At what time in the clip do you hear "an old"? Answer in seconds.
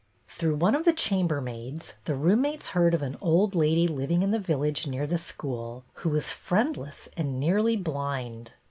3.03-3.53